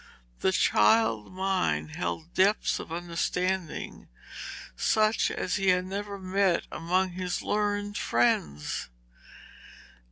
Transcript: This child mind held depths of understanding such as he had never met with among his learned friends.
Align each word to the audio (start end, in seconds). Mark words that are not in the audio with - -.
This 0.39 0.55
child 0.57 1.31
mind 1.31 1.91
held 1.95 2.33
depths 2.33 2.79
of 2.79 2.91
understanding 2.91 4.07
such 4.75 5.29
as 5.29 5.57
he 5.57 5.67
had 5.67 5.85
never 5.85 6.17
met 6.17 6.63
with 6.63 6.67
among 6.71 7.11
his 7.11 7.43
learned 7.43 7.99
friends. 7.99 8.89